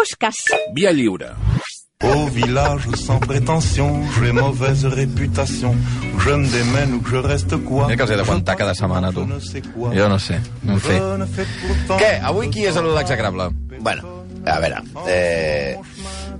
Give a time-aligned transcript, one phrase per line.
[0.00, 0.38] Pushkas.
[0.72, 1.36] Via lliure.
[2.02, 5.76] Au village sans prétention, j'ai mauvaise réputation.
[6.24, 9.10] Je me démène ou que je reste quoi Mira que els he d'aguantar cada setmana,
[9.12, 9.26] tu.
[9.92, 11.44] Jo no sé, no en sé.
[11.90, 12.10] Què?
[12.30, 13.50] Avui qui és l'execrable?
[13.80, 14.14] Bueno,
[14.46, 15.76] a veure, eh,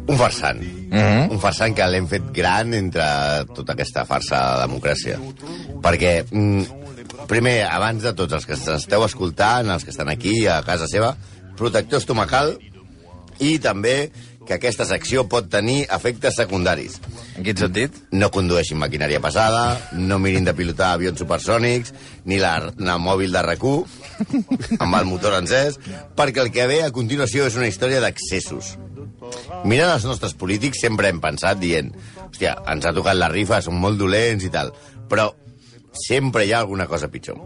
[0.07, 0.63] un farsant.
[0.63, 1.31] Mm -hmm.
[1.37, 5.19] Un farsant que l'hem fet gran entre tota aquesta farsa de democràcia.
[5.83, 10.63] Perquè, mm, primer, abans de tots els que esteu escoltant, els que estan aquí a
[10.63, 11.15] casa seva,
[11.57, 12.59] protector estomacal
[13.41, 14.11] i també
[14.46, 16.96] que aquesta secció pot tenir efectes secundaris.
[17.39, 17.94] En quin sentit?
[18.11, 21.93] No condueixin maquinària pesada, no mirin de pilotar avions supersònics,
[22.26, 23.62] ni la, la mòbil de rac
[24.81, 25.79] amb el motor encès,
[26.17, 28.75] perquè el que ve a continuació és una història d'accessos.
[29.68, 31.93] Mirant els nostres polítics sempre hem pensat dient
[32.31, 34.72] hòstia, ens ha tocat la rifa, són molt dolents i tal,
[35.11, 35.31] però
[36.06, 37.39] sempre hi ha alguna cosa pitjor.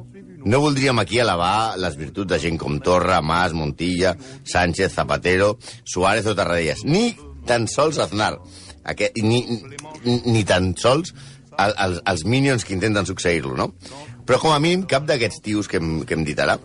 [0.45, 5.55] No voldríem aquí elevar les virtuts de gent com Torra, Mas, Montilla, Sánchez, Zapatero,
[5.85, 7.15] Suárez o Tarradellas, ni
[7.49, 8.35] tan sols Aznar,
[8.85, 9.41] aquest, ni,
[10.05, 11.15] ni, ni tan sols
[11.59, 13.73] el, els, els minions que intenten succeir-lo, no?
[14.25, 16.59] Però com a mínim cap d'aquests tios que hem, que hem dit ara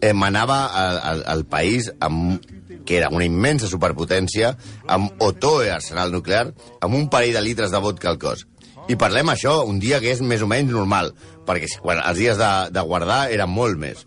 [0.00, 2.44] eh, manava al, al, al país amb
[2.88, 4.54] que era una immensa superpotència,
[4.88, 6.46] amb Otoe arsenal nuclear,
[6.80, 8.46] amb un parell de litres de vodka al cos.
[8.88, 11.12] I parlem això un dia que és més o menys normal,
[11.48, 14.06] perquè quan els dies de, de guardar eren molt més.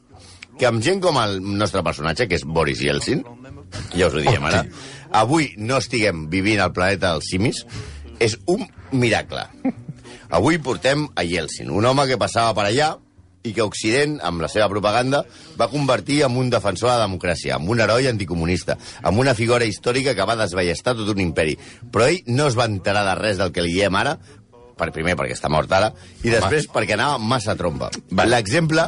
[0.57, 3.21] Que amb gent com el nostre personatge, que és Boris Yeltsin,
[3.93, 4.63] ja us ho diem ara,
[5.21, 7.61] avui no estiguem vivint al planeta dels simis,
[8.21, 9.45] és un miracle.
[10.31, 12.93] Avui portem a Yeltsin, un home que passava per allà
[13.43, 15.23] i que Occident, amb la seva propaganda,
[15.57, 19.65] va convertir en un defensor de la democràcia, en un heroi anticomunista, en una figura
[19.65, 21.57] històrica que va desballestar tot un imperi.
[21.91, 24.19] Però ell no es va enterar de res del que li diem ara,
[24.81, 25.91] per primer perquè està mort ara,
[26.25, 26.73] i després Home.
[26.75, 27.91] perquè anava massa trompa.
[28.25, 28.87] L'exemple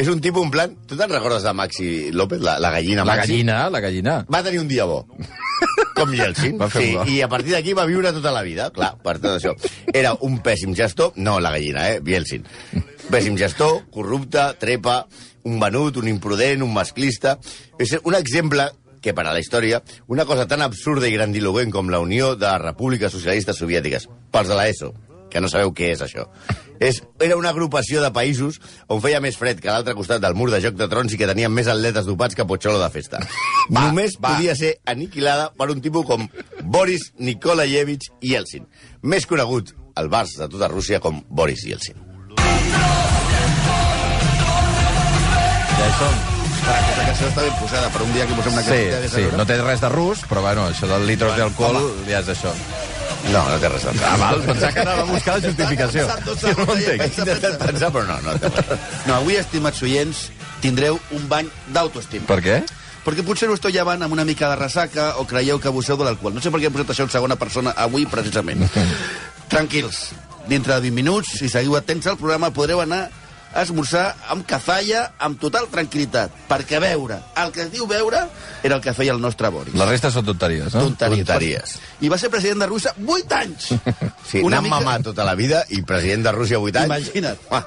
[0.00, 0.74] és un tipus en plan...
[0.88, 3.34] Tu te'n recordes de Maxi López, la, la gallina La Maxi?
[3.34, 4.16] gallina, la gallina.
[4.32, 5.02] Va tenir un dia bo.
[5.98, 6.56] Com Yeltsin.
[6.58, 7.04] Va fer sí, un bo.
[7.10, 9.54] I a partir d'aquí va viure tota la vida, clar, per tot això.
[9.92, 12.46] Era un pèssim gestor, no la gallina, eh, Yeltsin.
[13.10, 15.04] Pèssim gestor, corrupte, trepa,
[15.44, 17.38] un venut, un imprudent, un masclista...
[17.78, 18.68] És un exemple
[19.04, 22.48] que per a la història, una cosa tan absurda i grandiloquent com la Unió de
[22.62, 24.94] Repúbliques Socialistes Soviètiques, pels de l'ESO,
[25.34, 26.28] que no sabeu què és això.
[26.78, 28.60] És, era una agrupació de països
[28.92, 31.18] on feia més fred que a l'altre costat del mur de Joc de Trons i
[31.18, 33.18] que tenien més atletes dopats que Pocholo de festa.
[33.74, 34.36] Va, Només va.
[34.36, 36.28] podia ser aniquilada per un tipus com
[36.62, 38.68] Boris Nikolayevich Yeltsin,
[39.02, 41.98] més conegut al bars de tota Rússia com Boris Yeltsin.
[45.74, 46.14] Ja hi som.
[46.64, 49.44] Aquesta cançó està ben posada per un dia que posem una Sí, cançó sí, no
[49.48, 52.52] té res de rus, però bueno, això del litros d'alcohol ja és això.
[53.32, 56.06] No, no té res de Ah, val, pensava que anava a buscar la justificació.
[56.42, 57.02] Jo no ho entenc.
[57.02, 58.88] He intentat pensar, però no, no té res.
[59.08, 60.24] No, avui, estimats oients,
[60.62, 62.28] tindreu un bany d'autoestima.
[62.30, 62.60] Per què?
[63.04, 66.06] Perquè potser ho esteu llevant amb una mica de ressaca o creieu que abuseu de
[66.06, 66.32] l'alcohol.
[66.36, 68.64] No sé per què he posat això en segona persona avui, precisament.
[69.52, 70.06] Tranquils,
[70.48, 73.23] dintre de 20 minuts, si seguiu atents al programa, podreu anar a
[73.62, 76.32] esmorzar amb cafalla amb total tranquil·litat.
[76.50, 78.24] Perquè veure, el que es diu veure,
[78.66, 79.76] era el que feia el nostre Boris.
[79.78, 80.88] La resta són tonteries, no?
[80.88, 81.26] Tonteries.
[81.28, 81.76] Tonteries.
[82.02, 83.70] I va ser president de Rússia 8 anys.
[84.24, 84.78] Sí, una mica...
[84.80, 86.88] mamat tota la vida i president de Rússia 8 anys.
[86.88, 87.60] Imagina't, ah,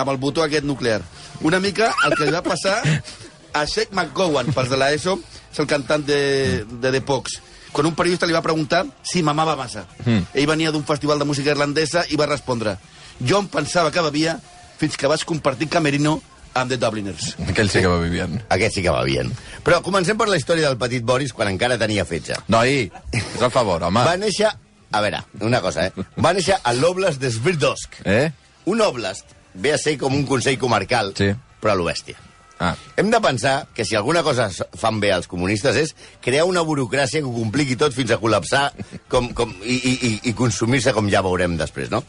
[0.00, 1.00] amb el botó aquest nuclear.
[1.44, 5.18] Una mica el que li va passar a Sheikh McGowan, pels de l'ESO,
[5.50, 7.40] és el cantant de, de The Pox.
[7.74, 9.84] Quan un periodista li va preguntar si mamava massa.
[10.06, 10.30] Mm.
[10.32, 12.78] Ell venia d'un festival de música irlandesa i va respondre
[13.20, 14.36] jo em pensava que bevia
[14.78, 16.18] fins que vaig compartir camerino
[16.56, 17.34] amb The Dubliners.
[17.50, 18.38] Aquell sí que va vivint.
[18.48, 19.32] Aquest sí que va bien.
[19.64, 22.38] Però comencem per la història del petit Boris quan encara tenia fetge.
[22.48, 24.04] Noi, és el favor, home.
[24.06, 24.52] Va néixer...
[24.96, 26.04] A veure, una cosa, eh?
[26.22, 27.98] Va néixer a l'Oblast de Sverdlovsk.
[28.06, 28.30] Eh?
[28.70, 31.32] Un oblast ve a ser com un consell comarcal, Sí.
[31.60, 32.16] però a lo bèstia.
[32.62, 32.70] Ah.
[32.96, 35.90] Hem de pensar que si alguna cosa fan bé els comunistes és
[36.24, 38.70] crear una burocràcia que ho compliqui tot fins a col·lapsar
[39.12, 42.00] com, com, i, i- i consumir-se com ja veurem després, no?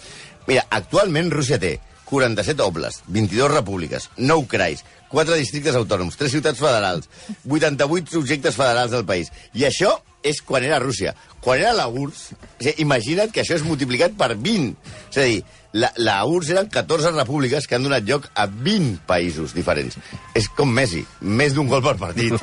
[0.48, 1.74] Mira, actualment Rússia té
[2.10, 7.10] 47 oblast, 22 repúbliques, 9 crais, 4 districtes autònoms, 3 ciutats federals,
[7.48, 9.32] 88 subjectes federals del país.
[9.54, 11.14] I això és quan era Rússia.
[11.44, 14.74] Quan era la URSS, o sigui, imagina't que això és multiplicat per 20.
[15.12, 15.44] És a dir,
[15.78, 20.00] la, la URSS eren 14 repúbliques que han donat lloc a 20 països diferents.
[20.36, 22.36] És com Messi, més d'un gol per partit.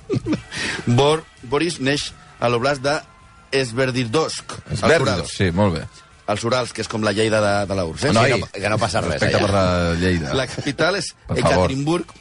[0.98, 2.10] Bor, Boris neix
[2.40, 2.98] a l'oblast de
[4.86, 5.32] verd, Urals.
[5.34, 5.86] sí, molt bé.
[6.30, 8.08] Als Urals, que és com la Lleida de, de l'URSS.
[8.08, 8.12] Eh?
[8.16, 9.46] Noi, que no- que no passa res, Respecte allà.
[9.46, 10.34] per la Lleida.
[10.38, 11.12] La capital és.
[11.34, 12.16] Ekaterinburg,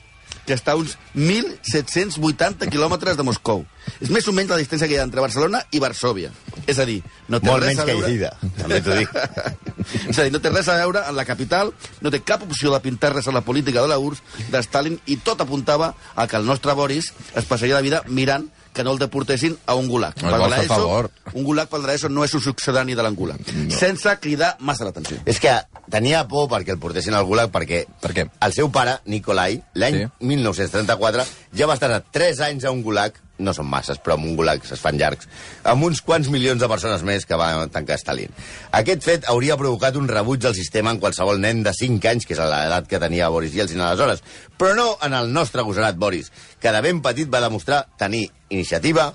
[0.49, 3.65] que està a uns 1.780 quilòmetres de Moscou.
[4.01, 6.31] És més o menys la distància que hi ha entre Barcelona i Varsovia.
[6.65, 8.07] És a dir, no té Molt res menys a que veure...
[8.09, 9.13] Lleida, també t'ho dic.
[10.11, 11.71] És a dir, no té res a veure amb la capital,
[12.01, 14.21] no té cap opció de pintar res a la política de la URSS,
[14.51, 18.49] de Stalin, i tot apuntava a que el nostre Boris es passaria la vida mirant
[18.73, 20.13] que no el deportessin a un gulag.
[20.23, 21.09] No, vols fer favor.
[21.33, 23.37] un gulag de l'ESO no és un succedani de l'angular.
[23.53, 23.71] No.
[23.75, 25.17] Sense cridar massa l'atenció.
[25.25, 25.51] És que
[25.89, 28.29] tenia por perquè el portessin al Gulag perquè Per què?
[28.41, 30.05] el seu pare, Nikolai, l'any Sí.
[30.19, 34.35] 1934, ja va estar 3 anys a un Gulag, no són masses, però en un
[34.37, 35.29] Gulag es fan llargs,
[35.63, 38.33] amb uns quants milions de persones més que va tancar Stalin.
[38.79, 42.35] Aquest fet hauria provocat un rebuig al sistema en qualsevol nen de 5 anys, que
[42.35, 44.23] és l'edat que tenia Boris Yeltsin aleshores,
[44.59, 49.11] però no en el nostre agosarat Boris, que de ben petit va demostrar tenir iniciativa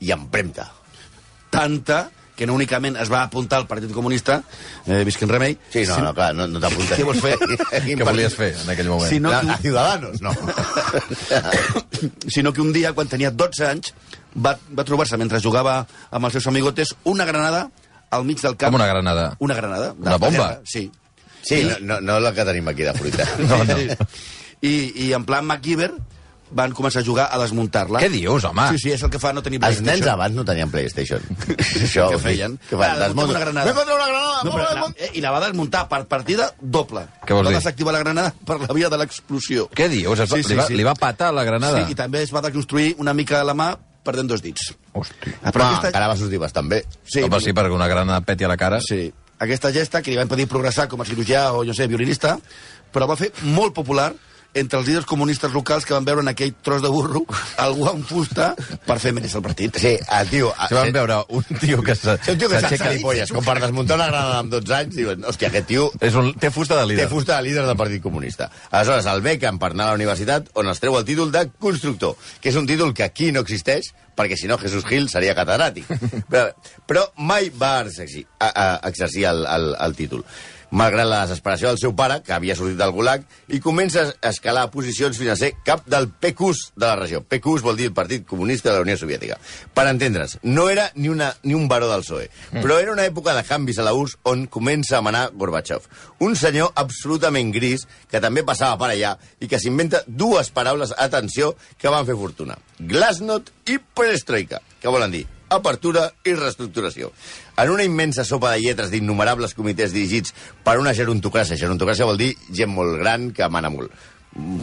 [0.00, 0.70] i empremta.
[1.54, 4.40] Tanta que no únicament es va apuntar al Partit Comunista,
[4.86, 6.96] eh, visquin remei, Sí, no, sin- no, clar, no, no t'apuntes.
[6.98, 7.36] Què vols fer?
[7.86, 9.10] Què volies fer en aquell moment?
[9.12, 10.32] Si no, que, a Ciudadanos, no.
[12.28, 13.94] sinó que un dia, quan tenia 12 anys,
[14.34, 17.68] va, va trobar-se, mentre jugava amb els seus amigotes, una granada
[18.10, 18.72] al mig del camp.
[18.72, 19.28] Com una granada?
[19.38, 19.92] Una granada.
[19.98, 20.48] Una bomba?
[20.54, 20.90] guerra, Sí.
[21.44, 23.26] Sí, no, no, no la que tenim aquí de fruita.
[23.44, 23.74] No, no.
[24.64, 24.70] I,
[25.04, 25.90] I en plan MacGyver
[26.54, 27.98] van començar a jugar a desmuntar-la.
[28.02, 28.68] Què dius, home?
[28.74, 30.12] Sí, sí, és el que fa no tenir Els nens PlayStation.
[30.14, 31.20] abans no tenien PlayStation.
[31.84, 32.54] Això, Què feien?
[32.68, 32.90] Què fan?
[32.94, 33.72] Ah, Desmunten una granada.
[33.74, 34.36] Una granada!
[34.44, 37.06] No, però, la, eh, I la va desmuntar per partida doble.
[37.26, 37.58] Què vols va dir?
[37.58, 39.66] desactivar la granada per la via de l'explosió.
[39.74, 40.18] Què dius?
[40.20, 40.78] Es va, Sí, sí, li, va, sí.
[40.78, 41.82] li va patar la granada?
[41.84, 43.72] Sí, i també es va deconstruir una mica la mà
[44.04, 44.70] perdent dos dits.
[44.92, 45.32] Hosti.
[45.42, 46.82] Ah, Però encara va sortir bastant bé.
[47.02, 48.78] Sí, Home, sí, perquè una granada peti a la cara.
[48.84, 49.08] Sí.
[49.40, 52.36] Aquesta gesta, que li va impedir progressar com a cirurgià o, jo sé, violinista,
[52.94, 54.12] però va fer molt popular
[54.54, 57.24] entre els líders comunistes locals que van veure en aquell tros de burro
[57.58, 58.52] algú amb fusta
[58.86, 59.76] per fer més el partit.
[59.80, 60.52] Sí, el tio...
[60.68, 62.92] Si van veure un tio que se- Sí, s'aixeca...
[63.02, 66.32] polles, com per desmuntar una granada amb 12 anys, diuen, hòstia, aquest tio És un,
[66.38, 67.08] té fusta de líder.
[67.08, 68.50] té fusta de líder del Partit Comunista.
[68.70, 72.16] Aleshores, el bequen per anar a la universitat, on es treu el títol de constructor,
[72.40, 75.88] que és un títol que aquí no existeix, perquè si no Jesús Gil seria catedràtic.
[76.30, 76.46] però,
[76.86, 80.22] però mai va exercir, a, a, exercir el, el, el títol
[80.74, 83.24] malgrat la desesperació del seu pare, que havia sortit del Gulag,
[83.54, 87.22] i comença a escalar posicions fins a ser cap del PQS de la regió.
[87.22, 89.38] PQS vol dir el Partit Comunista de la Unió Soviètica.
[89.74, 92.64] Per entendre's, no era ni, una, ni un baró del PSOE, mm.
[92.64, 95.86] però era una època de canvis a la URSS on comença a manar Gorbachev.
[96.26, 101.54] Un senyor absolutament gris, que també passava per allà, i que s'inventa dues paraules, atenció,
[101.78, 102.58] que van fer fortuna.
[102.80, 105.24] Glasnost i perestroika, que volen dir
[105.60, 107.10] apertura i reestructuració.
[107.60, 110.34] En una immensa sopa de lletres d'innumerables comitès dirigits
[110.64, 113.94] per una gerontocràcia, gerontocràcia vol dir gent molt gran que mana molt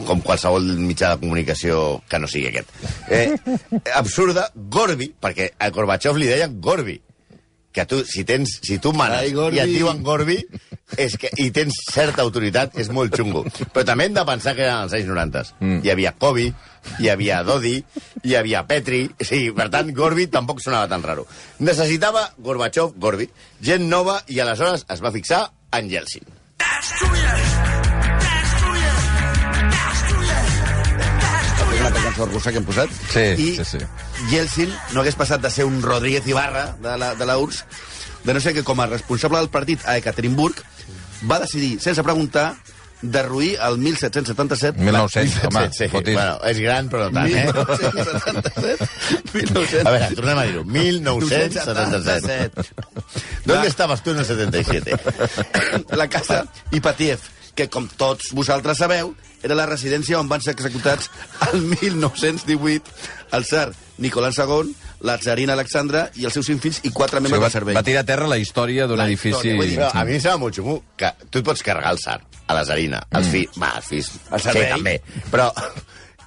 [0.06, 2.74] com qualsevol mitjà de comunicació que no sigui aquest.
[3.08, 3.32] Eh,
[3.96, 6.98] absurda, Gorbi, perquè a Gorbachev li deien Gorbi,
[7.72, 9.56] que tu, si, tens, si tu manes Ai, Gorbi.
[9.56, 10.38] i et diuen Gorbi
[11.00, 13.44] és que, i tens certa autoritat, és molt xungo.
[13.72, 15.44] Però també hem de pensar que eren els anys 90.
[15.60, 15.80] Mm.
[15.86, 16.50] Hi havia Kobi,
[17.00, 17.78] hi havia Dodi,
[18.22, 19.06] hi havia Petri...
[19.20, 21.26] Sí, per tant, Gorbi tampoc sonava tan raro.
[21.64, 23.30] Necessitava Gorbachev, Gorbi,
[23.64, 26.28] gent nova, i aleshores es va fixar en Yeltsin.
[31.72, 32.92] És una cançó russa que hem posat.
[33.12, 33.80] Sí, I sí, sí.
[34.30, 37.64] Yeltsin no hagués passat de ser un Rodríguez Ibarra de la, de la URSS,
[38.24, 40.62] de no ser que com a responsable del partit a Ekaterinburg
[41.28, 42.52] va decidir, sense preguntar,
[43.02, 44.78] derruir el 1777...
[44.78, 45.88] 1900, home, sí, sí.
[45.90, 46.14] fotis.
[46.14, 47.46] Bueno, és gran, però no tant, eh?
[47.50, 48.88] 1977...
[49.34, 49.82] 1977...
[49.88, 50.64] A veure, tornem a dir-ho.
[50.64, 52.62] 1977.
[53.44, 54.98] ¿Dónde estabas tú en el 77?
[55.98, 57.20] la casa Ipatiev,
[57.58, 61.10] que, com tots vosaltres sabeu, era la residència on van ser executats
[61.52, 62.82] el 1918
[63.32, 63.72] el tsar
[64.02, 64.72] Nicolás II,
[65.06, 67.52] la tsarina Alexandra i els seus cinc fills i quatre O sigui, membres va, del
[67.54, 67.74] servei.
[67.76, 69.36] va tirar a terra la història d'un edifici...
[69.36, 71.92] història, vull dir, Però a mi em sembla molt xungo que tu et pots carregar
[71.94, 73.30] el SAR, a la Zarina, els Mm.
[73.36, 73.58] fills...
[73.62, 74.10] Va, els fills...
[74.32, 74.66] El servei.
[74.66, 74.96] Sí, també.
[75.30, 75.46] Però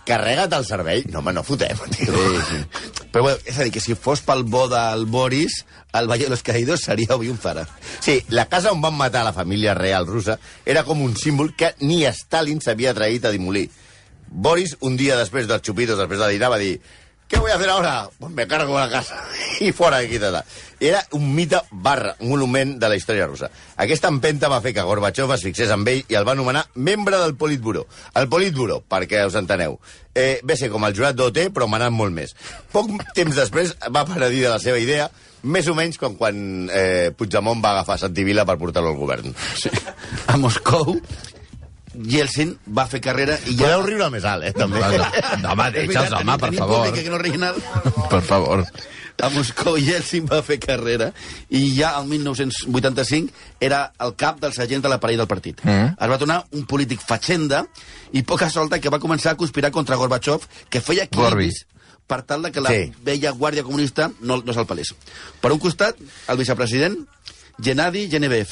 [0.06, 1.04] carrega't el servei...
[1.12, 2.14] No, home, no fotem, tio.
[2.14, 3.06] Sí, sí.
[3.12, 5.64] Però bueno, és a dir, que si fos pel bo del Boris,
[5.96, 7.66] el Valle de los Caídos seria avui un fara.
[8.00, 11.74] Sí, la casa on van matar la família real russa era com un símbol que
[11.82, 13.70] ni Stalin s'havia atraït a demolir.
[14.28, 16.80] Boris, un dia després dels xupitos, després de dinar, va dir
[17.36, 18.10] ¿Qué voy a hacer ahora?
[18.18, 19.22] Pues me cargo la casa.
[19.60, 20.46] I fora d'aquí tota.
[20.80, 23.50] Era un mite barra, un monument de la història russa.
[23.75, 27.20] Aquesta empenta va fer que Gorbachev es fixés amb ell i el va nomenar membre
[27.20, 27.86] del Politburo.
[28.15, 29.75] El Politburo, perquè us enteneu,
[30.15, 32.38] eh, ve ser com el jurat d'OT, però manant molt més.
[32.72, 35.10] Poc temps després va paradir de la seva idea,
[35.44, 39.36] més o menys com quan eh, Puigdemont va agafar Santivila per portar-lo al govern.
[39.60, 39.72] Sí.
[40.32, 40.96] A Moscou,
[42.04, 43.66] Yeltsin va fer carrera i ja...
[43.70, 44.82] Podeu riure més alt, eh, també.
[45.42, 46.86] No, home, deixa'ls, home, per tenim favor.
[46.88, 47.58] públic que no rigui nada.
[48.12, 48.66] Per favor.
[49.24, 51.12] A Moscou Yeltsin va fer carrera
[51.56, 53.32] i ja el 1985
[53.64, 55.62] era el cap dels agents de l'aparell del partit.
[55.64, 55.94] Mm.
[55.96, 57.62] Es va tornar un polític fatxenda
[58.12, 61.64] i poca solta que va començar a conspirar contra Gorbachev, que feia equilibris
[62.06, 62.92] per tal de que la Sí.
[63.04, 64.92] vella guàrdia comunista no, no se'l pelés.
[65.42, 65.96] Per un costat,
[66.28, 67.00] el vicepresident
[67.64, 68.52] Gennady Genevev,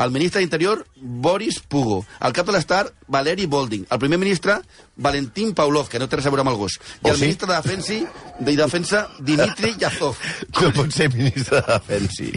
[0.00, 4.54] el ministre d'Interior, Boris Pugo, el cap de l'Estat, Valeri Bolding, el primer ministre,
[4.96, 7.22] Valentín Pavlov, que no té res a veure amb el gos, i Oh, el sí?
[7.26, 7.98] ministre de Defensa,
[8.40, 10.16] de Defensa Dimitri Yazov.
[10.60, 12.30] No pot ser ministre de Defensi.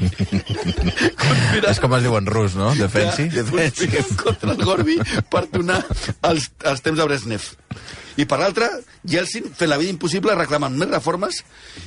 [1.72, 2.74] És com es diu en rus, no?
[2.78, 3.30] Defensi.
[3.34, 4.98] Ja, conspirem contra el Gorbi
[5.32, 5.80] per donar
[6.30, 7.48] els, els temps de Brezhnev.
[8.20, 8.68] I per l'altra,
[9.10, 11.40] Yeltsin fent la vida impossible reclamant més reformes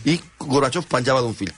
[0.08, 1.52] i Gorbachev penjava d'un fil.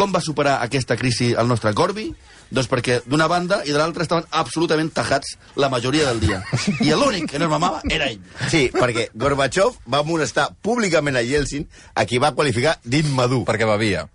[0.00, 2.06] Com va superar aquesta crisi el nostre Gorbi?
[2.48, 6.38] Doncs perquè d'una banda i de l'altra estaven absolutament tajats la majoria del dia.
[6.80, 8.22] I l'únic que no es mamava era ell.
[8.48, 13.42] Sí, perquè Gorbachev va molestar públicament a Yeltsin, a qui va qualificar d'immadur.
[13.50, 14.06] Perquè bevia.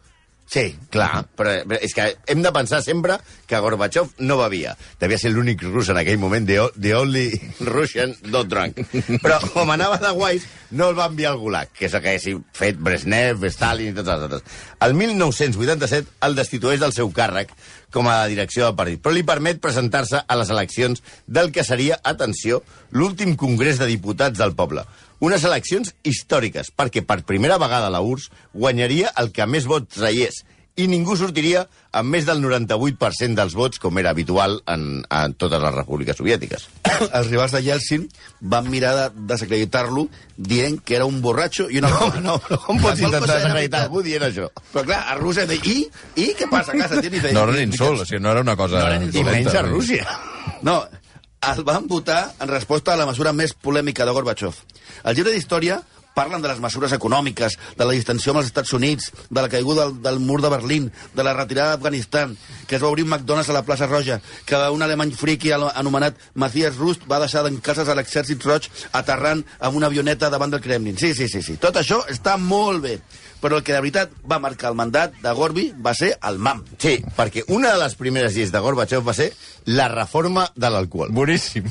[0.46, 3.18] Sí, clar, però, però és que hem de pensar sempre
[3.50, 4.76] que Gorbachev no bevia.
[5.02, 7.26] Devia ser l'únic rus en aquell moment, the, the only
[7.76, 8.78] Russian not drunk.
[9.24, 10.46] Però com anava de guais,
[10.78, 13.98] no el va enviar al Gulag, que és el que haguessin fet Brezhnev, Stalin i
[13.98, 14.46] tots els altres.
[14.86, 17.52] El 1987 el destitueix del seu càrrec
[17.94, 22.00] com a direcció del partit, però li permet presentar-se a les eleccions del que seria,
[22.04, 22.62] atenció,
[22.92, 24.86] l'últim congrés de diputats del poble.
[25.24, 30.44] Unes eleccions històriques, perquè per primera vegada la URSS guanyaria el que més vots traiés,
[30.76, 31.62] i ningú sortiria
[31.96, 36.66] amb més del 98% dels vots, com era habitual en, en totes les repúbliques soviètiques.
[37.16, 38.04] Els rivals de Yeltsin
[38.42, 41.94] van mirar de desacreditar-lo dient que era un borratxo i una...
[41.94, 44.50] No, no, no, com pots intentar desacreditar algú dient això?
[44.74, 45.56] Però clar, a Rússia de...
[45.64, 45.78] I?
[46.20, 47.00] I què passa a casa?
[47.00, 48.84] De- No era un insult, o sigui, no era una cosa...
[48.84, 49.64] No era I menys a.
[49.70, 50.04] Rússia.
[50.68, 50.82] No,
[51.46, 54.60] el van votar en resposta a la mesura més polèmica de Gorbachev.
[55.06, 55.80] El llibre d'història
[56.16, 59.86] parlen de les mesures econòmiques, de la distensió amb els Estats Units, de la caiguda
[59.90, 63.50] del, del mur de Berlín, de la retirada d'Afganistan, que es va obrir un McDonald's
[63.52, 67.88] a la plaça Roja, que un alemany friqui ano- anomenat Matthias Rust va deixar d'encases
[67.92, 70.98] a l'exèrcit roig aterrant amb una avioneta davant del Kremlin.
[70.98, 71.58] Sí, sí, sí, sí.
[71.62, 72.98] Tot això està molt bé.
[73.46, 76.64] Però el que de veritat va marcar el mandat de Gorbi va ser el MAM.
[76.82, 79.28] Sí, perquè una de les primeres lleis de Gorbachev va ser
[79.70, 81.12] la reforma de l'alcohol.
[81.14, 81.68] Boníssim.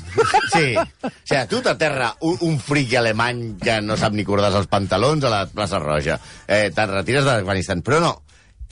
[0.52, 0.74] Sí.
[0.76, 5.24] O sigui, tu t'aterra un, un friqui alemany que no sap ni cordar els pantalons
[5.24, 6.18] a la plaça Roja.
[6.46, 7.82] Eh, Te'n retires d'Afganistan.
[7.86, 8.16] Però no.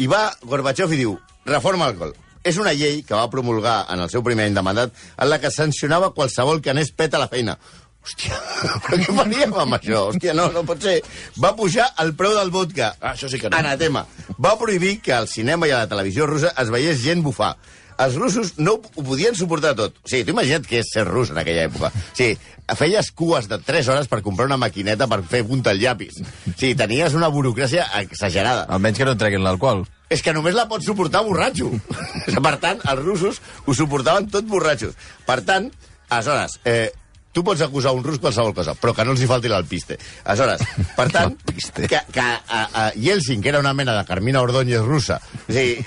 [0.02, 1.14] I va Gorbachev i diu,
[1.47, 2.16] reforma l'alcohol.
[2.42, 5.38] És una llei que va promulgar en el seu primer any de mandat en la
[5.38, 7.54] que sancionava qualsevol que anés pet a la feina.
[8.02, 8.35] Hòstia,
[8.83, 10.00] però què faríem amb això?
[10.11, 10.97] Hòstia, no, no pot ser.
[11.38, 12.88] Va pujar el preu del vodka.
[12.99, 13.61] Ah, això sí que no.
[13.61, 14.02] Anatema.
[14.42, 17.52] Va prohibir que al cinema i a la televisió russa es veiés gent bufar.
[18.01, 19.99] Els russos no ho podien suportar tot.
[20.03, 21.93] O sigui, tu imagina't què és ser rus en aquella època.
[21.93, 22.39] O sigui,
[22.79, 26.23] feies cues de 3 hores per comprar una maquineta per fer punta al llapis.
[26.23, 28.67] O sigui, tenies una burocràcia exagerada.
[28.73, 29.85] Almenys que no et treguin l'alcohol.
[30.13, 31.71] És que només la pots suportar borratxo.
[32.47, 34.97] per tant, els russos ho suportaven tot borratxos.
[35.29, 35.71] Per tant,
[36.09, 36.91] aleshores, eh,
[37.33, 39.99] tu pots acusar un rus qualsevol cosa, però que no els hi falti l'alpiste.
[40.25, 40.62] Aleshores,
[40.97, 45.19] per tant, que, que a, a Yeltsin, que era una mena de Carmina Ordóñez russa,
[45.49, 45.83] o sigui,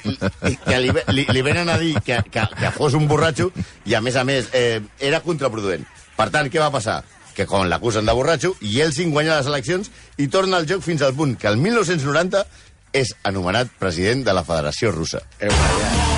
[0.66, 3.52] que li, li, li venen a dir que, que, que fos un borratxo,
[3.86, 5.86] i a més a més, eh, era contraproduent.
[6.16, 7.04] Per tant, què va passar?
[7.36, 11.14] Que quan l'acusen de borratxo, Yeltsin guanya les eleccions i torna al joc fins al
[11.16, 12.46] punt que el 1990
[12.96, 15.25] és anomenat president de la Federació Russa.
[15.44, 16.14] La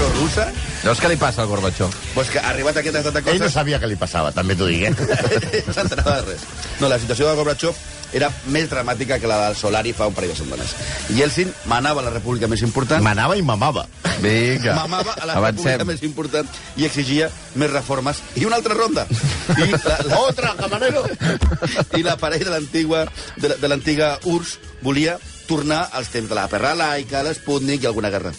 [0.00, 0.46] cançó russa,
[0.82, 1.92] Llavors, què li passa al Gorbachev?
[2.14, 3.52] doncs que ha arribat a aquest estat de Ell no coses...
[3.52, 5.62] sabia què li passava, també t'ho dic, eh?
[5.66, 6.44] no s'enterava de res.
[6.80, 7.76] No, la situació de Gorbachev
[8.16, 10.72] era més dramàtica que la del Solari fa un parell de setmanes.
[11.14, 13.84] Yeltsin manava la república més important, Manava i mamava.
[14.24, 15.66] Vinga, mamava a la avancem.
[15.68, 16.48] república més important
[16.80, 17.28] i exigia
[17.60, 19.04] més reformes i una altra ronda.
[19.58, 21.04] I la, la, Otra, camarero!
[22.00, 23.04] i la parella de l'antiga
[23.36, 27.88] de, la- de l'antiga URSS volia tornar als temps de la perra laica, l'Sputnik i
[27.90, 28.30] alguna guerra.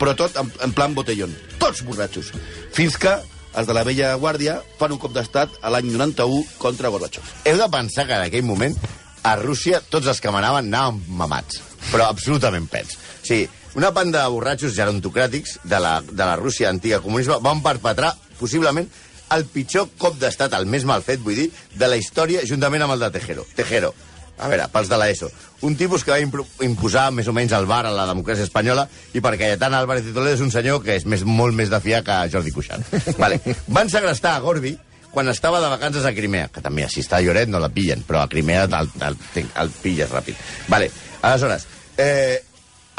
[0.00, 1.34] Però tot en, en plan botellón.
[1.60, 2.32] Tots borratxos.
[2.74, 3.14] Fins que
[3.52, 7.24] els de la vella guàrdia fan un cop d'estat a l'any 91 contra Gorbachev.
[7.44, 8.76] Heu de pensar que en aquell moment
[9.22, 12.96] a Rússia tots els que manaven anaven mamats, però absolutament pets.
[12.96, 17.62] O sigui, una banda de borratxos gerontocràtics de la, de la Rússia antiga comunisme van
[17.64, 18.88] perpetrar possiblement
[19.32, 22.96] el pitjor cop d'estat, el més mal fet, vull dir, de la història, juntament amb
[22.96, 23.46] el de Tejero.
[23.56, 23.94] Tejero,
[24.38, 25.30] a veure, pels de l'ESO.
[25.68, 26.20] Un tipus que va
[26.66, 30.14] imposar més o menys el bar a la democràcia espanyola i per Cayetana Álvarez i
[30.14, 32.96] Toledo és un senyor que és més, molt més de fiar que Jordi Cuixart.
[33.22, 33.38] vale.
[33.68, 34.74] Van segrestar a Gorbi
[35.12, 38.02] quan estava de vacances a Crimea, que també si està a Lloret no la pillen,
[38.08, 40.40] però a Crimea el, el, el, el pilles ràpid.
[40.72, 40.88] Vale.
[41.20, 41.68] Aleshores,
[42.00, 42.40] eh,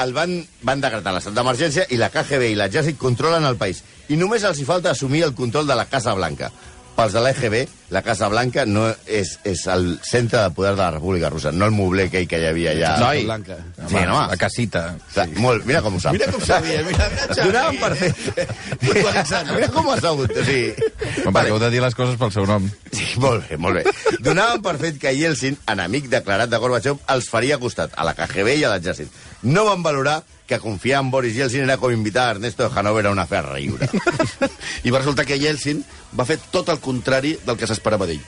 [0.03, 3.81] el van, van decretar l'estat d'emergència i la KGB i l'exèrcit controlen el país.
[4.13, 6.51] I només els hi falta assumir el control de la Casa Blanca.
[6.93, 7.63] Pels de l'EGB,
[7.93, 11.67] la Casa Blanca no és, és el centre de poder de la República Russa, no
[11.69, 12.93] el mobler aquell que hi havia allà.
[13.03, 13.59] Noi, Blanca.
[13.77, 14.81] Sí, no, la casita.
[15.13, 16.17] Clar, Molt, mira com ho sap.
[16.17, 18.49] Mira com sabia, mira, mira Donaven per.
[18.81, 19.53] Puntualitzant.
[19.53, 20.33] Mira com ho ha sabut.
[20.33, 22.65] O sigui, Home, perquè heu de dir les coses pel seu nom.
[22.89, 24.17] Sí, molt bé, molt bé.
[24.25, 28.57] Donaven per fet que Yeltsin, enemic declarat de Gorbachev, els faria costat a la KGB
[28.57, 29.13] i a l'exèrcit.
[29.45, 33.07] No van valorar que confiar en Boris Yeltsin era com invitar a Ernesto de Hanover
[33.07, 33.87] a una fe a riure.
[34.83, 35.83] I va resultar que Yeltsin
[36.17, 38.23] va fer tot el contrari del que s'esperava d'ell.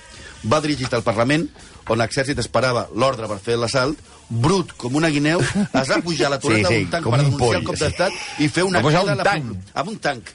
[0.46, 1.48] Va dirigir-se al Parlament,
[1.90, 3.98] on l'exèrcit esperava l'ordre per fer l'assalt,
[4.30, 7.18] brut com una guineu, es va pujar a la torreta Sí, sí, d'un tanc per
[7.18, 7.84] un denunciar poll, el cop sí.
[7.86, 9.74] d'estat i fer una crida un a la tanc.
[9.74, 10.32] Amb un tanc.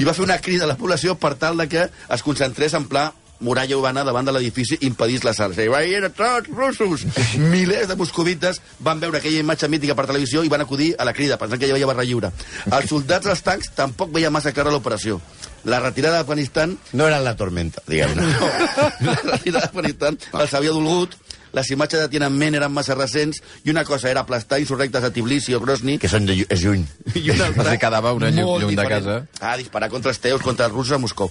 [0.00, 2.88] I va fer una crida a la població per tal de que es concentrés en
[2.88, 3.10] pla
[3.42, 5.58] muralla urbana davant de l'edifici i impedís l'assalt.
[5.58, 7.04] I va dir, tots russos!
[7.52, 11.12] Milers de moscovites van veure aquella imatge mítica per televisió i van acudir a la
[11.16, 12.32] crida, pensant que hi havia barra lliure.
[12.70, 15.20] Els soldats dels tancs tampoc veien massa clara l'operació.
[15.64, 18.22] La retirada d'Afganistan No era la tormenta, diguem-ne.
[19.06, 21.14] no, la retirada d'Afganistan els havia dolgut,
[21.52, 25.52] les imatges de Tiananmen eren massa recents i una cosa era aplastar insurrectes a Tbilisi
[25.54, 26.86] o Grozny Que són de, és lluny.
[27.14, 29.18] i una altra quedava una llu- molt lluny de casa.
[29.40, 31.30] Ah, disparar contra els teus, contra els russos a Moscou.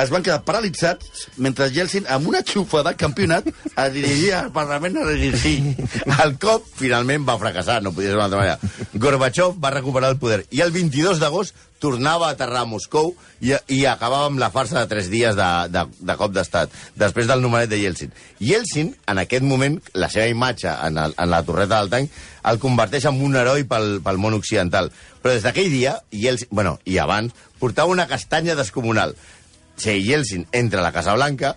[0.00, 4.98] Es van quedar paralitzats mentre Yeltsin, amb una xufa de campionat, es dirigia al Parlament
[4.98, 5.76] a dirigir.
[6.24, 8.88] El cop finalment va fracassar, no podia ser d'una altra manera.
[8.94, 13.12] Gorbachev va recuperar el poder i el 22 d'agost tornava a aterrar a Moscou
[13.44, 17.28] i, i acabava amb la farsa de tres dies de, de, de cop d'estat, després
[17.28, 18.14] del numeret de Yeltsin.
[18.40, 22.18] Yeltsin, en aquest moment, la seva imatge en, el, en la torreta del tanc,
[22.50, 24.90] el converteix en un heroi pel, pel món occidental.
[25.20, 29.12] Però des d'aquell dia, Yeltsin, bueno, i abans, portava una castanya descomunal.
[29.76, 31.54] Sí, Yeltsin entra a la Casa Blanca,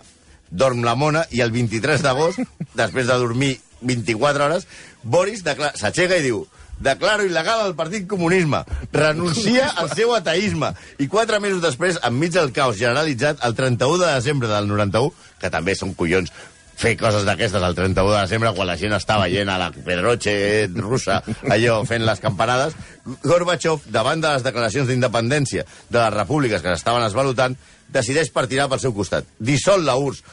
[0.50, 2.42] dorm la mona, i el 23 d'agost,
[2.80, 4.66] després de dormir 24 hores,
[5.02, 6.44] Boris s'aixeca i diu
[6.78, 8.62] declaro il·legal el Partit Comunisme,
[8.94, 14.12] renuncia al seu ateisme, i quatre mesos després, enmig del caos generalitzat, el 31 de
[14.14, 15.10] desembre del 91,
[15.42, 16.32] que també són collons
[16.78, 20.34] fer coses d'aquestes el 31 de desembre quan la gent està veient a la Pedroche
[20.76, 21.18] russa
[21.50, 22.76] allò fent les campanades
[23.24, 27.58] Gorbachev, davant de les declaracions d'independència de les repúbliques que s'estaven esvalutant
[27.92, 29.28] decideix partirar pel seu costat.
[29.38, 30.24] Dissol la URSS.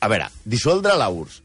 [0.00, 1.42] A veure, dissoldre la URSS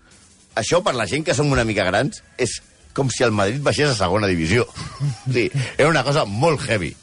[0.56, 2.58] això per la gent que som una mica grans és
[2.96, 4.68] com si el Madrid baixés a segona divisió.
[5.32, 6.96] Sí, era una cosa molt heavy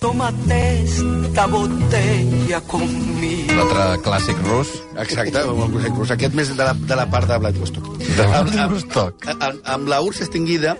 [0.00, 3.52] Tómate esta botella conmigo.
[3.52, 4.70] L'altre clàssic rus.
[4.96, 6.12] Exacte, amb el Cossack Rus.
[6.14, 7.90] Aquest més de la, de la part de Vladivostok.
[8.00, 9.28] De Vladivostok.
[9.28, 10.72] Amb, amb, amb la URSS extinguida,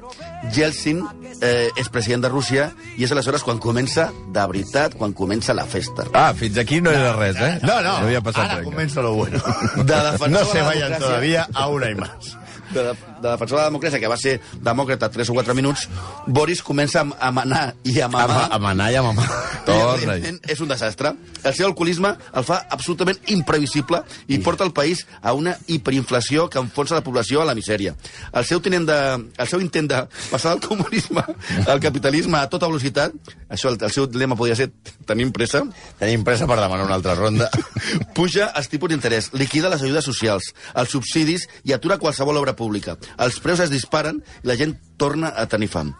[0.57, 1.03] Yeltsin
[1.45, 5.69] eh, és president de Rússia i és aleshores quan comença, de veritat, quan comença la
[5.69, 6.09] festa.
[6.17, 7.59] Ah, fins aquí no era res, eh?
[7.61, 8.71] no, no, No havia passat ara res.
[8.73, 9.39] comença lo bueno
[9.77, 12.37] De defensor no se la vayan todavía a una y más
[12.73, 15.87] de, de, de defensor de la democràcia, que va ser demòcrata 3 o 4 minuts,
[16.27, 18.49] Boris comença a, a manar i a a, mamar.
[18.51, 19.29] a manar i a mamar
[19.67, 20.17] Torna.
[20.49, 21.13] És un desastre.
[21.45, 26.59] El seu alcoholisme el fa absolutament imprevisible i porta el país a una hiperinflació que
[26.59, 27.95] enfonsa la població a la misèria.
[28.33, 28.99] El seu, tinent de,
[29.37, 31.25] el seu intent de passar del comunisme
[31.67, 33.15] al capitalisme a tota velocitat,
[33.51, 34.71] això el, el seu lema podria ser
[35.07, 35.63] tenim pressa,
[36.01, 37.51] Tenim pressa per demanar una altra ronda.
[38.17, 42.97] puja els tipus d'interès, liquida les ajudes socials, els subsidis i atura qualsevol obra pública.
[43.19, 45.95] Els preus es disparen i la gent torna a tenir fam.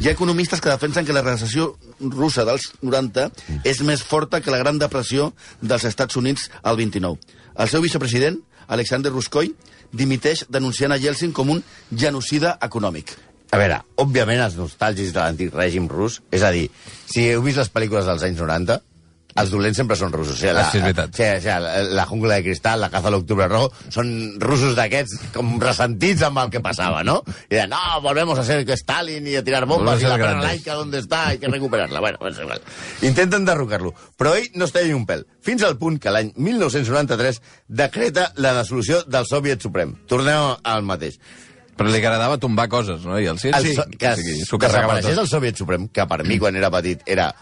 [0.00, 3.28] Hi ha economistes que defensen que la recessió russa dels 90
[3.64, 7.18] és més forta que la Gran Depressió dels Estats Units al 29.
[7.58, 9.52] El seu vicepresident, Alexander Ruskoy,
[9.92, 13.14] dimiteix denunciant a Yeltsin com un genocida econòmic.
[13.54, 16.66] A veure, òbviament els nostàlgics de l'antic règim rus, és a dir,
[17.06, 18.80] si heu vist les pel·lícules dels anys 90,
[19.40, 20.36] els dolents sempre són russos.
[20.36, 21.10] O sigui, la, Ah, sí, és veritat.
[21.10, 24.10] O sigui, o sigui, la, la jungla de cristal, la caza a l'octubre rojo, són
[24.40, 27.20] russos d'aquests com ressentits amb el que passava, no?
[27.50, 30.08] I de, no, volvemos a ser que Stalin y a tirar y a la ser
[30.08, 30.44] perra grandes.
[30.50, 31.28] laica, ¿dónde está?
[31.28, 32.00] Hay que recuperarla.
[32.00, 32.60] Bueno, és igual.
[33.02, 35.26] Intenten derrocar-lo, però ell no es talla un pèl.
[35.42, 39.96] Fins al punt que l'any 1993 decreta la dissolució del Soviet Suprem.
[40.06, 41.18] Tornem al mateix.
[41.74, 43.18] Però li agradava tombar coses, no?
[43.18, 43.74] I el sí, el sí.
[43.74, 45.24] so, que, o sigui, que desapareixés tot.
[45.24, 47.32] el Soviet Suprem, que per mi quan era petit era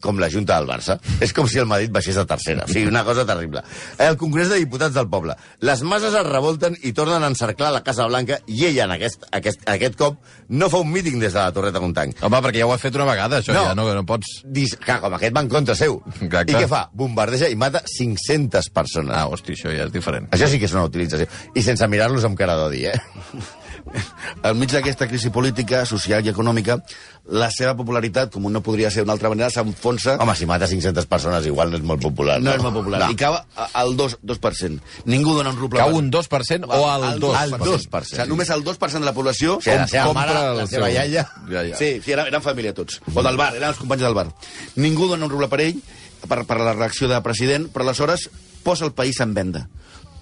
[0.00, 0.98] com la Junta del Barça.
[1.20, 2.64] És com si el Madrid baixés a tercera.
[2.64, 3.62] O sigui, una cosa terrible.
[3.98, 5.34] El Congrés de Diputats del Poble.
[5.66, 9.26] Les masses es revolten i tornen a encerclar la Casa Blanca i ella, en aquest,
[9.32, 12.22] aquest, aquest cop, no fa un míting des de la Torreta Montanc.
[12.22, 13.64] Home, perquè ja ho ha fet una vegada, això, No.
[13.70, 14.42] ja no, no pots...
[14.44, 15.98] Dis, clar, com aquest va en contra seu.
[16.20, 16.52] Exacte.
[16.52, 16.84] I què fa?
[16.94, 19.14] Bombardeja i mata 500 persones.
[19.16, 20.28] Ah, hosti, això ja és diferent.
[20.34, 21.26] Això sí que és una utilització.
[21.58, 22.94] I sense mirar-los amb cara d'odi, eh?
[24.46, 26.78] Al mig d'aquesta crisi política, social i econòmica,
[27.28, 31.06] la seva popularitat, com no podria ser d'una altra manera, s'enfonsa Home, si mata 500
[31.10, 32.38] persones igual no és molt popular.
[32.40, 33.02] No és molt popular.
[33.04, 33.10] No.
[33.12, 34.22] I cau al 2%.
[34.24, 35.04] 2%.
[35.12, 35.80] Ningú dona un ruble.
[35.82, 37.34] Cau un 2% o al 2%?
[37.36, 37.68] Al 2%.
[37.68, 39.58] O sigui, només el 2% de la població...
[39.58, 41.26] O sigui, la seva mare, la seva iaia...
[41.50, 41.76] Ja, ja.
[41.76, 43.02] Sí, sí, eren, eren família tots.
[43.12, 44.28] O del bar, eren els companys del bar.
[44.80, 45.82] Ningú dona un ruble per ell,
[46.26, 48.28] per, per la reacció de president, però aleshores
[48.64, 49.68] posa el país en venda.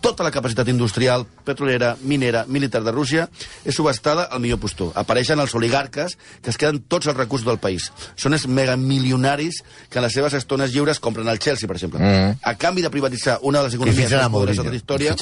[0.00, 3.28] Tota la capacitat industrial, petrolera, minera, militar de Rússia
[3.64, 4.92] és subestada al millor postor.
[4.94, 7.88] Apareixen els oligarques que es queden tots els recursos del país.
[8.14, 12.00] Són els megamilionaris que en les seves estones lliures compren el Chelsea, per exemple.
[12.00, 12.38] Mm.
[12.42, 15.14] A canvi de privatitzar una de les economies més poderoses de la història,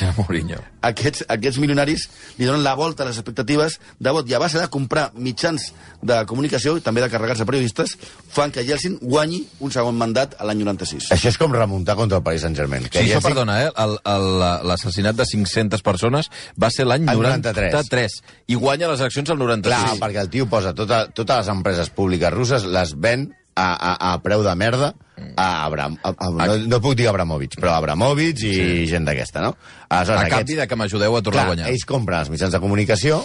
[0.82, 2.08] aquests, aquests milionaris
[2.38, 5.70] li donen la volta a les expectatives de vot i a base de comprar mitjans
[6.02, 7.96] de comunicació i també de carregar-se periodistes
[8.34, 11.10] fan que Yeltsin guanyi un segon mandat a l'any 96.
[11.14, 12.84] Això és com remuntar contra el Paris Saint-Germain.
[12.90, 13.70] Sí, això, ja perdona, eh?
[13.76, 17.72] El- el- L'assassinat de 500 persones va ser l'any El 93.
[17.74, 18.18] 93.
[18.48, 19.86] I guanya les eleccions al 96.
[19.86, 23.92] Clar, perquè el tio posa tota, totes les empreses públiques russes, les ven a, a,
[24.12, 24.94] a preu de merda
[25.36, 25.96] a Abram...
[26.02, 28.66] A, a, no, no puc dir Abramovich, però Abramovich i sí.
[28.90, 29.54] gent d'aquesta, no?
[29.88, 31.70] Aleshores, a canvi de que m'ajudeu a tornar clar, a guanyar.
[31.72, 33.22] ells compren els mitjans de comunicació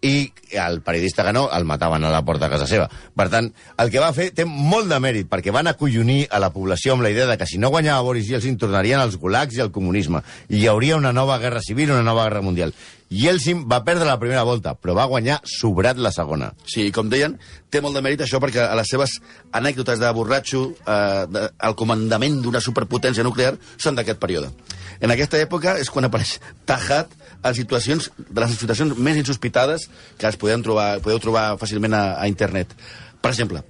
[0.00, 2.86] i el periodista que no el mataven a la porta de casa seva.
[2.88, 3.50] Per tant,
[3.82, 7.02] el que va fer té molt de mèrit, perquè van acollonir a la població amb
[7.02, 10.22] la idea de que si no guanyava Boris Yeltsin tornarien als gulags i al comunisme,
[10.48, 12.74] i hi hauria una nova guerra civil, una nova guerra mundial.
[13.08, 16.52] Yeltsin va perdre la primera volta, però va guanyar sobrat la segona.
[16.68, 17.38] Sí, com deien,
[17.72, 19.16] té molt de mèrit això perquè a les seves
[19.56, 24.52] anècdotes de borratxo eh, de, el comandament d'una superpotència nuclear són d'aquest període.
[25.00, 29.86] En aquesta època és quan apareix Tajat a situacions, de les situacions més insospitades
[30.18, 32.74] que es podeu trobar, podeu trobar fàcilment a, a internet.
[33.22, 33.62] Per exemple,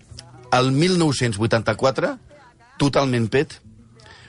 [0.56, 2.14] el 1984,
[2.80, 3.58] totalment pet,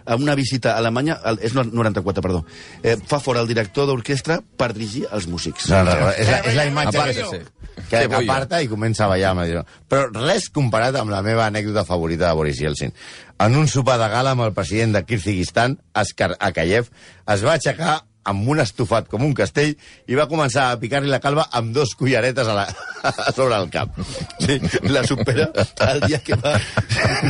[0.10, 2.42] amb una visita a Alemanya, el, és no- 94, perdó,
[2.82, 5.70] eh, fa fora el director d'orquestra per dirigir els músics.
[5.70, 7.86] No, no, no, és, la, és la imatge Aparte, que, sí.
[7.90, 9.36] que, que aparta i comença a ballar.
[9.36, 12.94] amb Però res comparat amb la meva anècdota favorita de Boris Yeltsin.
[13.40, 16.90] En un sopar de gala amb el president de Kirguizistan, Askar Akayev,
[17.30, 19.76] es va aixecar amb un estofat com un castell
[20.08, 22.66] i va començar a picar-li la calva amb dos collaretes a la,
[23.04, 23.96] a sobre el cap.
[24.40, 25.50] Sí, la supera
[25.88, 26.58] el dia que va...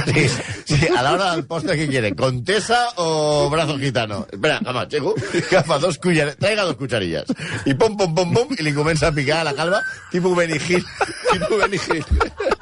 [0.09, 0.25] Sí,
[0.65, 2.13] sí, a l'hora del postre, què quiere?
[2.17, 4.25] ¿Contesa o brazo gitano?
[4.31, 7.29] Espera, que m'aixeco, agafa dos cucharillas, traiga dos cucharillas.
[7.65, 10.29] I pom, pom, pom, pom, i li comença a picar a la calva, tipus.
[11.31, 12.58] Tipo Benny Hill.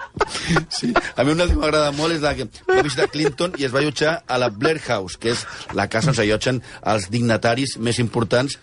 [0.70, 0.94] Sí.
[1.16, 3.80] A mi una que m'agrada molt és la que va visitar Clinton i es va
[3.82, 5.46] allotjar a la Blair House, que és
[5.78, 8.58] la casa on s'allotgen els dignataris més importants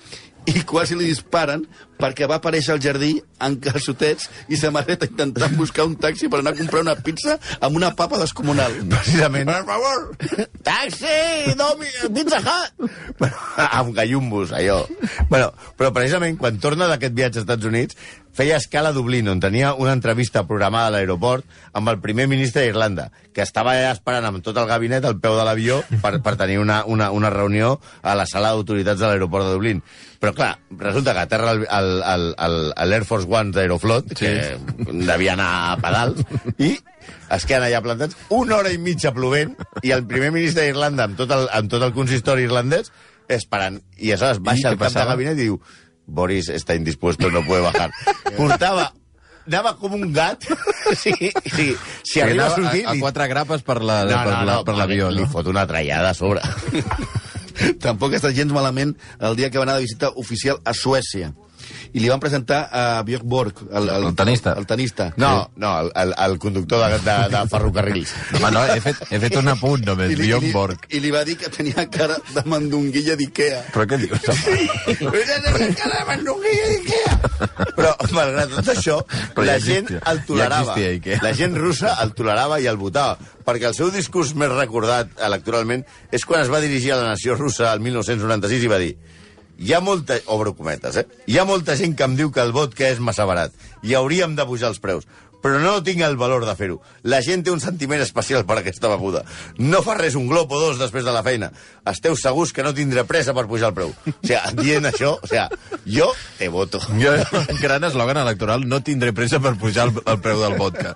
[0.51, 1.65] i quasi li disparen
[2.01, 3.13] perquè va aparèixer al jardí
[3.45, 7.79] en calçotets i samarreta intentant buscar un taxi per anar a comprar una pizza amb
[7.79, 8.75] una papa descomunal.
[8.91, 9.49] Precisament.
[9.51, 10.49] Per favor!
[10.67, 11.55] Taxi!
[11.59, 12.91] Domi, pizza Hut!
[13.19, 13.47] Bueno,
[13.81, 14.83] amb gallumbos, allò.
[15.31, 17.99] Bueno, però precisament quan torna d'aquest viatge als Estats Units
[18.35, 22.65] feia escala a Dublín, on tenia una entrevista programada a l'aeroport amb el primer ministre
[22.65, 26.35] d'Irlanda, que estava allà esperant amb tot el gabinet al peu de l'avió per, per
[26.41, 29.85] tenir una, una, una reunió a la sala d'autoritats de l'aeroport de Dublín.
[30.19, 34.25] Però, clar, resulta que aterra el, l'Air Force One d'Aeroflot, sí.
[34.27, 34.59] que
[35.07, 36.25] devia anar a pedals,
[36.59, 36.73] i
[37.35, 41.17] es queden allà plantats una hora i mitja plovent i el primer ministre d'Irlanda amb,
[41.21, 42.91] tot el, amb tot el consistori irlandès
[43.29, 43.81] esperant.
[43.97, 45.15] I aleshores baixa què el cap de passava?
[45.15, 45.61] gabinet i diu
[46.07, 47.91] Boris está indispuesto, no puede bajar.
[48.37, 48.91] Portava
[49.47, 50.45] anava com un gat.
[51.03, 51.13] sí,
[51.53, 51.67] sí.
[52.05, 52.85] Si arriba a sortir...
[52.87, 55.19] a, a quatre grapes per la- per la- per l'avió, no?
[55.21, 56.41] li fot una trallada a sobre.
[57.85, 61.33] Tampoc està gens malament el dia que va anar de visita oficial a Suècia.
[61.93, 64.55] I li van presentar a Björk Borg, el, el, El tenista.
[64.59, 65.13] El tenista.
[65.17, 68.15] No, no, el, el, el conductor de, de, de ferrocarrils.
[68.35, 70.87] Home, no, he fet, he fet un apunt només, I li, li, Borg.
[70.91, 73.63] I li va dir que tenia cara de mandonguilla d'Ikea.
[73.75, 74.69] Però què dius, home?
[77.75, 78.99] Però, malgrat tot això,
[79.35, 80.03] Però la ja gent existia.
[80.13, 80.75] el tolerava.
[80.79, 81.21] Ja existia.
[81.25, 85.85] La gent russa el tolerava i el votava, perquè el seu discurs més recordat electoralment
[86.15, 88.95] és quan es va dirigir a la nació russa el 1996 i va dir
[89.59, 90.19] hi ha molta...
[90.27, 91.07] Obro cometes, eh?
[91.27, 94.35] Hi ha molta gent que em diu que el vodka és massa barat i hauríem
[94.39, 95.07] de pujar els preus
[95.45, 96.79] però no tinc el valor de fer-ho.
[97.05, 99.21] La gent té un sentiment especial per aquesta beguda.
[99.61, 101.51] No fa res un glop o dos després de la feina.
[101.91, 103.93] Esteu segurs que no tindré pressa per pujar el preu.
[103.93, 105.45] O sigui, dient això, o sigui,
[105.99, 106.81] jo te voto.
[106.97, 107.13] Jo,
[107.61, 110.95] gran eslògan electoral, no tindré pressa per pujar el, el preu del vodka.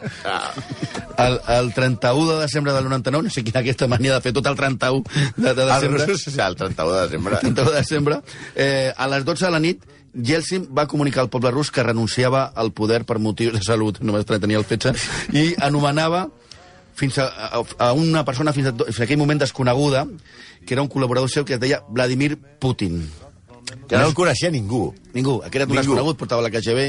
[1.19, 4.49] El, el 31 de desembre del 99, no sé quina aquesta mania de fer tot
[4.49, 5.05] el 31
[5.37, 7.45] de, de Els desembre, sigui, el 31 de desembre.
[7.45, 8.21] 31 de desembre,
[8.55, 9.85] eh, a les 12 de la nit,
[10.15, 14.27] Yeltsin va comunicar al poble rus que renunciava al poder per motius de salut, només
[14.29, 14.95] tenia el fetge,
[15.33, 16.29] i anomenava
[16.99, 20.07] fins a, a, a una persona fins a, fins a aquell moment desconeguda,
[20.67, 23.05] que era un col·laborador seu que es deia Vladimir Putin.
[23.89, 24.89] Que no el coneixia ningú.
[25.15, 26.89] Ningú, aquest era un desconegut, portava la KGB.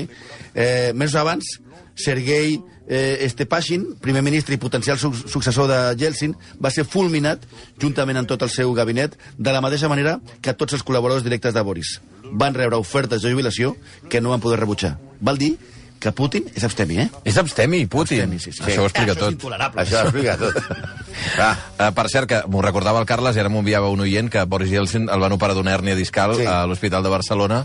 [0.56, 1.60] Eh, mesos abans,
[2.00, 2.58] Sergei
[2.90, 7.46] eh, Stepashin, primer ministre i potencial su successor de Yeltsin, va ser fulminat,
[7.80, 11.54] juntament amb tot el seu gabinet, de la mateixa manera que tots els col·laboradors directes
[11.54, 12.00] de Boris.
[12.34, 13.76] Van rebre ofertes de jubilació
[14.10, 14.98] que no van poder rebutjar.
[15.22, 15.56] Val dir
[16.00, 17.10] que Putin és abstemi, eh?
[17.28, 18.22] És abstemi, Putin.
[18.24, 18.64] Abstemi, sí, sí.
[18.64, 19.36] Això ho explica Això és tot.
[19.38, 19.82] intolerable.
[19.84, 20.56] Això ho explica tot.
[21.38, 24.30] Ah, Uh, per cert, que m'ho recordava el Carles i ara m'ho enviava un oient
[24.32, 26.46] que Boris Yeltsin el van operar d'una hèrnia discal Sí.
[26.48, 27.58] a l'Hospital de Barcelona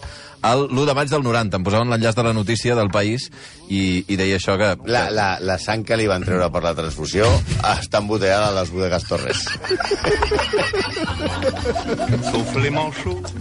[0.45, 1.57] el l'1 de maig del 90.
[1.59, 3.29] Em posaven l'enllaç de la notícia del país
[3.69, 4.73] i, i deia això que...
[4.91, 7.27] la, la, la sang que li van treure per la transfusió
[7.79, 9.47] està embotellada a les bodegues Torres.
[12.31, 13.35] Sauf les manchots,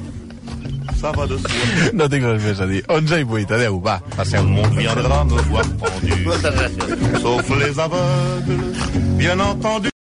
[0.99, 1.93] soi.
[1.93, 2.83] No tinc res més a dir.
[2.87, 4.49] 11 i 8, adeu, va, passeu.
[4.75, 6.19] Viendra me voir pendu.
[6.27, 7.23] Moltes gràcies.
[7.23, 8.85] Sauf les aveugles,
[9.17, 9.92] bien entendu.